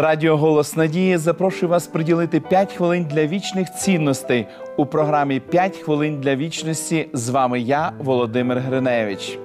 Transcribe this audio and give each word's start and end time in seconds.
Радіо 0.00 0.36
Голос 0.36 0.76
Надії 0.76 1.16
запрошує 1.16 1.70
вас 1.70 1.86
приділити 1.86 2.40
5 2.40 2.72
хвилин 2.72 3.06
для 3.10 3.26
вічних 3.26 3.74
цінностей 3.74 4.46
у 4.76 4.86
програмі 4.86 5.42
«5 5.52 5.82
хвилин 5.82 6.20
для 6.20 6.36
вічності. 6.36 7.08
З 7.12 7.28
вами 7.28 7.60
я, 7.60 7.92
Володимир 7.98 8.58
Гриневич. 8.58 9.38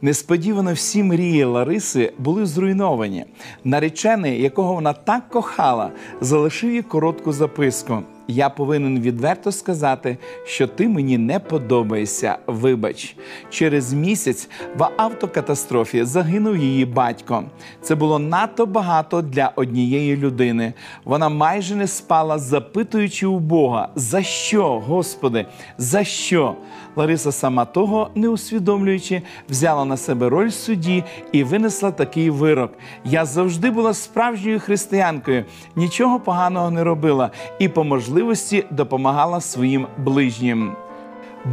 Несподівано 0.00 0.72
всі 0.72 1.02
мрії 1.02 1.44
Лариси 1.44 2.12
були 2.18 2.46
зруйновані. 2.46 3.24
Наречений, 3.64 4.42
якого 4.42 4.74
вона 4.74 4.92
так 4.92 5.28
кохала, 5.28 5.90
залишив 6.20 6.70
їй 6.70 6.82
коротку 6.82 7.32
записку. 7.32 7.98
Я 8.32 8.48
повинен 8.48 9.00
відверто 9.00 9.52
сказати, 9.52 10.18
що 10.44 10.66
ти 10.66 10.88
мені 10.88 11.18
не 11.18 11.38
подобаєшся. 11.38 12.38
Вибач, 12.46 13.16
через 13.50 13.92
місяць 13.92 14.48
в 14.76 14.88
автокатастрофі 14.96 16.04
загинув 16.04 16.56
її 16.56 16.84
батько. 16.84 17.44
Це 17.82 17.94
було 17.94 18.18
надто 18.18 18.66
багато 18.66 19.22
для 19.22 19.52
однієї 19.56 20.16
людини. 20.16 20.72
Вона 21.04 21.28
майже 21.28 21.76
не 21.76 21.86
спала, 21.86 22.38
запитуючи 22.38 23.26
у 23.26 23.38
Бога, 23.38 23.88
за 23.94 24.22
що, 24.22 24.80
Господи, 24.80 25.46
за 25.78 26.04
що? 26.04 26.56
Лариса, 26.96 27.32
сама 27.32 27.64
того 27.64 28.10
не 28.14 28.28
усвідомлюючи, 28.28 29.22
взяла 29.48 29.84
на 29.84 29.96
себе 29.96 30.28
роль 30.28 30.50
судді 30.50 31.04
і 31.32 31.44
винесла 31.44 31.90
такий 31.90 32.30
вирок. 32.30 32.72
Я 33.04 33.24
завжди 33.24 33.70
була 33.70 33.94
справжньою 33.94 34.60
християнкою, 34.60 35.44
нічого 35.76 36.20
поганого 36.20 36.70
не 36.70 36.84
робила 36.84 37.30
і 37.58 37.68
по 37.68 37.84
можливості 37.84 38.21
допомагала 38.70 39.40
своїм 39.40 39.86
ближнім. 39.98 40.72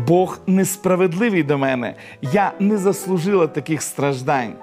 Бог 0.07 0.39
несправедливий 0.47 1.43
до 1.43 1.57
мене. 1.57 1.95
Я 2.21 2.51
не 2.59 2.77
заслужила 2.77 3.47
таких 3.47 3.81
страждань. 3.81 4.53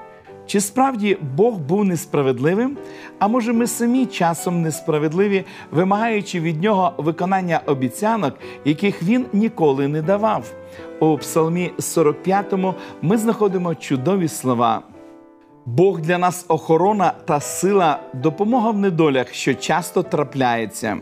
Чи 0.46 0.60
справді 0.60 1.18
Бог 1.36 1.58
був 1.58 1.84
несправедливим? 1.84 2.76
А 3.18 3.28
може, 3.28 3.52
ми 3.52 3.66
самі 3.66 4.06
часом 4.06 4.62
несправедливі, 4.62 5.44
вимагаючи 5.70 6.40
від 6.40 6.62
нього 6.62 6.92
виконання 6.98 7.60
обіцянок, 7.66 8.34
яких 8.64 9.02
він 9.02 9.26
ніколи 9.32 9.88
не 9.88 10.02
давав? 10.02 10.52
У 11.00 11.18
Псалмі 11.18 11.70
45 11.78 12.54
ми 13.02 13.18
знаходимо 13.18 13.74
чудові 13.74 14.28
слова. 14.28 14.82
Бог 15.66 16.00
для 16.00 16.18
нас 16.18 16.44
охорона 16.48 17.12
та 17.24 17.40
сила, 17.40 18.00
допомога 18.14 18.70
в 18.70 18.78
недолях, 18.78 19.34
що 19.34 19.54
часто 19.54 20.02
трапляється. 20.02 20.96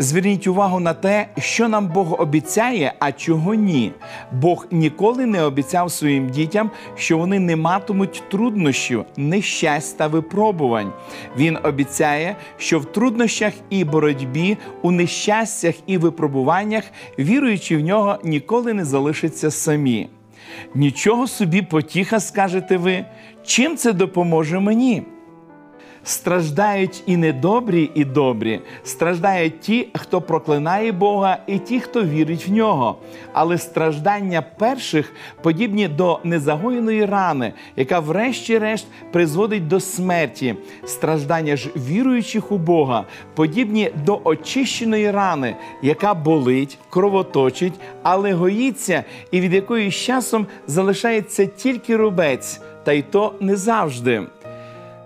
Зверніть 0.00 0.46
увагу 0.46 0.80
на 0.80 0.94
те, 0.94 1.28
що 1.38 1.68
нам 1.68 1.88
Бог 1.88 2.20
обіцяє, 2.20 2.92
а 2.98 3.12
чого 3.12 3.54
ні. 3.54 3.92
Бог 4.32 4.66
ніколи 4.70 5.26
не 5.26 5.42
обіцяв 5.42 5.92
своїм 5.92 6.28
дітям, 6.28 6.70
що 6.94 7.18
вони 7.18 7.38
не 7.38 7.56
матимуть 7.56 8.22
труднощів, 8.30 9.04
нещасть 9.16 9.98
та 9.98 10.06
випробувань. 10.06 10.92
Він 11.36 11.58
обіцяє, 11.62 12.36
що 12.56 12.78
в 12.78 12.84
труднощах 12.84 13.52
і 13.70 13.84
боротьбі, 13.84 14.56
у 14.82 14.90
нещастях 14.90 15.74
і 15.86 15.98
випробуваннях, 15.98 16.84
віруючи 17.18 17.76
в 17.76 17.80
нього, 17.80 18.18
ніколи 18.24 18.72
не 18.74 18.84
залишаться 18.84 19.50
самі. 19.50 20.08
Нічого 20.74 21.26
собі 21.26 21.62
потіха, 21.62 22.20
скажете 22.20 22.76
ви, 22.76 23.04
чим 23.44 23.76
це 23.76 23.92
допоможе 23.92 24.60
мені? 24.60 25.02
Страждають 26.02 27.02
і 27.06 27.16
недобрі, 27.16 27.90
і 27.94 28.04
добрі, 28.04 28.60
страждають 28.84 29.60
ті, 29.60 29.88
хто 29.94 30.20
проклинає 30.20 30.92
Бога, 30.92 31.38
і 31.46 31.58
ті, 31.58 31.80
хто 31.80 32.04
вірить 32.04 32.48
в 32.48 32.52
нього. 32.52 32.96
Але 33.32 33.58
страждання 33.58 34.42
перших 34.42 35.12
подібні 35.42 35.88
до 35.88 36.20
незагоєної 36.24 37.04
рани, 37.04 37.52
яка, 37.76 38.00
врешті-решт, 38.00 38.86
призводить 39.12 39.68
до 39.68 39.80
смерті. 39.80 40.54
Страждання 40.84 41.56
ж 41.56 41.68
віруючих 41.76 42.52
у 42.52 42.58
Бога, 42.58 43.04
подібні 43.34 43.90
до 44.06 44.20
очищеної 44.24 45.10
рани, 45.10 45.56
яка 45.82 46.14
болить, 46.14 46.78
кровоточить, 46.90 47.74
але 48.02 48.32
гоїться, 48.32 49.04
і 49.30 49.40
від 49.40 49.52
якої 49.52 49.90
з 49.90 49.94
часом 49.94 50.46
залишається 50.66 51.46
тільки 51.46 51.96
рубець, 51.96 52.60
та 52.84 52.92
й 52.92 53.02
то 53.02 53.34
не 53.40 53.56
завжди. 53.56 54.22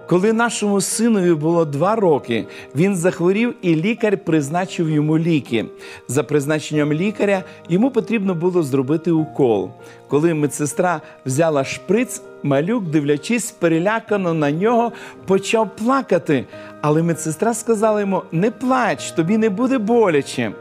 Коли 0.07 0.33
нашому 0.33 0.81
синові 0.81 1.35
було 1.35 1.65
два 1.65 1.97
роки, 1.97 2.47
він 2.77 2.97
захворів, 2.97 3.55
і 3.63 3.77
лікар 3.77 4.19
призначив 4.19 4.91
йому 4.91 5.19
ліки. 5.19 5.65
За 6.09 6.23
призначенням 6.23 6.93
лікаря 6.93 7.43
йому 7.69 7.91
потрібно 7.91 8.35
було 8.35 8.63
зробити 8.63 9.13
укол. 9.13 9.71
Коли 10.09 10.35
медсестра 10.35 11.01
взяла 11.27 11.65
шприц, 11.65 12.23
малюк, 12.43 12.85
дивлячись 12.85 13.51
перелякано 13.51 14.35
на 14.35 14.51
нього, 14.51 14.93
почав 15.27 15.71
плакати. 15.77 16.45
Але 16.81 17.03
медсестра 17.03 17.55
сказала 17.55 18.01
йому: 18.01 18.23
не 18.33 18.51
плач, 18.51 19.11
тобі 19.11 19.39
не 19.39 19.51
буде 19.51 19.79
боляче. 19.79 20.53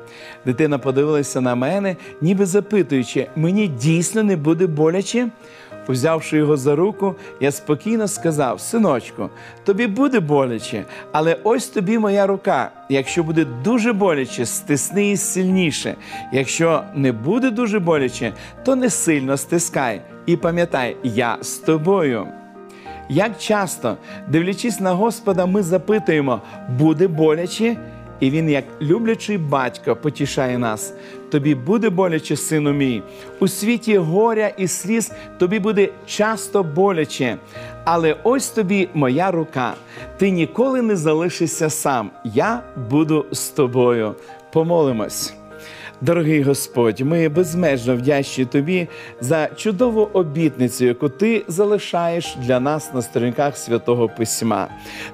Дитина 0.46 0.78
подивилася 0.78 1.41
на 1.41 1.56
мене, 1.56 1.96
ніби 2.22 2.46
запитуючи, 2.46 3.28
мені 3.35 3.68
дійсно 3.68 4.23
не 4.23 4.35
буде 4.35 4.68
боляче. 4.68 5.29
Узявши 5.87 6.37
його 6.37 6.57
за 6.57 6.75
руку, 6.75 7.15
я 7.39 7.51
спокійно 7.51 8.07
сказав: 8.07 8.61
Синочку, 8.61 9.29
тобі 9.63 9.87
буде 9.87 10.19
боляче, 10.19 10.85
але 11.11 11.37
ось 11.43 11.67
тобі 11.67 11.97
моя 11.97 12.27
рука. 12.27 12.71
Якщо 12.89 13.23
буде 13.23 13.45
дуже 13.63 13.93
боляче, 13.93 14.45
стисни 14.45 15.03
її 15.03 15.17
сильніше. 15.17 15.95
Якщо 16.33 16.83
не 16.95 17.11
буде 17.11 17.51
дуже 17.51 17.79
боляче, 17.79 18.33
то 18.63 18.75
не 18.75 18.89
сильно 18.89 19.37
стискай. 19.37 20.01
І 20.25 20.37
пам'ятай, 20.37 20.97
я 21.03 21.37
з 21.41 21.57
тобою. 21.57 22.27
Як 23.09 23.37
часто, 23.37 23.97
дивлячись 24.27 24.79
на 24.79 24.93
Господа, 24.93 25.45
ми 25.45 25.63
запитуємо, 25.63 26.41
буде 26.79 27.07
боляче? 27.07 27.77
І 28.21 28.29
він, 28.29 28.49
як 28.49 28.63
люблячий 28.81 29.37
батько, 29.37 29.95
потішає 29.95 30.57
нас. 30.57 30.93
Тобі 31.31 31.55
буде 31.55 31.89
боляче, 31.89 32.35
сину 32.35 32.73
мій. 32.73 33.01
У 33.39 33.47
світі 33.47 33.97
горя 33.97 34.47
і 34.57 34.67
сліз 34.67 35.11
тобі 35.37 35.59
буде 35.59 35.89
часто 36.05 36.63
боляче. 36.63 37.37
Але 37.83 38.15
ось 38.23 38.49
тобі 38.49 38.89
моя 38.93 39.31
рука. 39.31 39.73
Ти 40.17 40.31
ніколи 40.31 40.81
не 40.81 40.95
залишишся 40.95 41.69
сам. 41.69 42.11
Я 42.23 42.61
буду 42.89 43.25
з 43.31 43.49
тобою. 43.49 44.15
Помолимось. 44.53 45.41
Дорогий 46.03 46.41
Господь, 46.44 47.00
ми 47.00 47.29
безмежно 47.29 47.95
вдячні 47.95 48.45
Тобі 48.45 48.88
за 49.19 49.47
чудову 49.56 50.09
обітницю, 50.13 50.85
яку 50.85 51.09
ти 51.09 51.44
залишаєш 51.47 52.35
для 52.41 52.59
нас 52.59 52.94
на 52.94 53.01
сторінках 53.01 53.57
святого 53.57 54.09
Письма. 54.09 54.67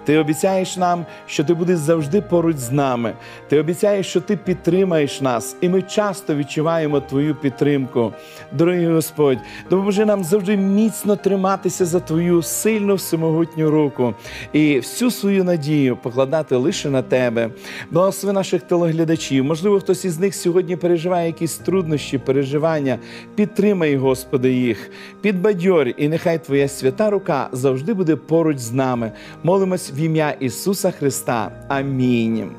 Ти 0.05 0.17
обіцяєш 0.17 0.77
нам, 0.77 1.05
що 1.25 1.43
ти 1.43 1.53
будеш 1.53 1.77
завжди 1.77 2.21
поруч 2.21 2.57
з 2.57 2.71
нами. 2.71 3.13
Ти 3.49 3.59
обіцяєш, 3.59 4.07
що 4.07 4.21
ти 4.21 4.37
підтримаєш 4.37 5.21
нас, 5.21 5.55
і 5.61 5.69
ми 5.69 5.81
часто 5.81 6.35
відчуваємо 6.35 6.99
Твою 6.99 7.35
підтримку. 7.35 8.13
Дорогий 8.51 8.87
Господь, 8.87 9.37
допоможи 9.69 10.05
нам 10.05 10.23
завжди 10.23 10.57
міцно 10.57 11.15
триматися 11.15 11.85
за 11.85 11.99
Твою 11.99 12.41
сильну 12.41 12.95
всемогутню 12.95 13.69
руку 13.69 14.13
і 14.53 14.77
всю 14.77 15.11
свою 15.11 15.43
надію 15.43 15.97
покладати 15.97 16.55
лише 16.55 16.89
на 16.89 17.01
тебе. 17.01 17.49
Благослови 17.91 18.33
наших 18.33 18.61
телеглядачів. 18.61 19.43
Можливо, 19.43 19.79
хтось 19.79 20.05
із 20.05 20.19
них 20.19 20.35
сьогодні 20.35 20.76
переживає 20.77 21.27
якісь 21.27 21.57
труднощі, 21.57 22.17
переживання, 22.17 22.99
підтримай, 23.35 23.95
Господи, 23.95 24.53
їх, 24.53 24.89
підбадьорь, 25.21 25.93
і 25.97 26.09
нехай 26.09 26.43
Твоя 26.43 26.67
свята 26.67 27.09
рука 27.09 27.49
завжди 27.51 27.93
буде 27.93 28.15
поруч 28.15 28.57
з 28.57 28.71
нами. 28.71 29.11
Молимось 29.43 29.91
в 29.95 29.97
ім'я 29.99 30.31
Ісуса 30.31 30.91
Христа. 30.91 31.51
Амінь. 31.67 32.51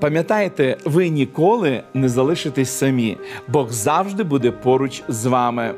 Пам'ятайте, 0.00 0.76
ви 0.84 1.08
ніколи 1.08 1.82
не 1.94 2.08
залишитесь 2.08 2.70
самі. 2.70 3.16
Бог 3.48 3.72
завжди 3.72 4.22
буде 4.22 4.50
поруч 4.50 5.02
з 5.08 5.26
вами. 5.26 5.74